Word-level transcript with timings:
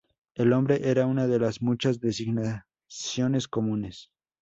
El 0.33 0.51
hombre 0.53 0.89
era 0.89 1.05
una 1.05 1.27
de 1.27 1.37
las 1.37 1.61
muchas 1.61 1.99
designaciones 1.99 3.47
comunes. 3.47 4.09